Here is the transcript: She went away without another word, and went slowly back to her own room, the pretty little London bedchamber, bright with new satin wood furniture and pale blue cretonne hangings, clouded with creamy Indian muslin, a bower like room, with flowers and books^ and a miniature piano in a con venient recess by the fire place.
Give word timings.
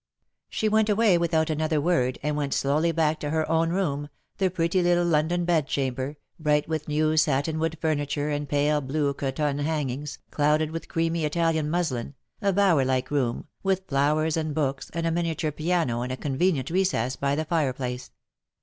She 0.49 0.67
went 0.67 0.89
away 0.89 1.19
without 1.19 1.51
another 1.51 1.79
word, 1.79 2.17
and 2.23 2.35
went 2.35 2.55
slowly 2.55 2.91
back 2.91 3.19
to 3.19 3.29
her 3.29 3.47
own 3.47 3.69
room, 3.69 4.09
the 4.39 4.49
pretty 4.49 4.81
little 4.81 5.05
London 5.05 5.45
bedchamber, 5.45 6.17
bright 6.39 6.67
with 6.67 6.87
new 6.87 7.17
satin 7.17 7.59
wood 7.59 7.77
furniture 7.79 8.27
and 8.29 8.49
pale 8.49 8.81
blue 8.81 9.13
cretonne 9.13 9.59
hangings, 9.59 10.17
clouded 10.31 10.71
with 10.71 10.87
creamy 10.87 11.23
Indian 11.23 11.69
muslin, 11.69 12.15
a 12.41 12.51
bower 12.51 12.83
like 12.83 13.11
room, 13.11 13.45
with 13.61 13.85
flowers 13.85 14.35
and 14.35 14.55
books^ 14.55 14.89
and 14.95 15.05
a 15.05 15.11
miniature 15.11 15.51
piano 15.51 16.01
in 16.01 16.09
a 16.09 16.17
con 16.17 16.35
venient 16.35 16.71
recess 16.71 17.15
by 17.15 17.35
the 17.35 17.45
fire 17.45 17.71
place. 17.71 18.09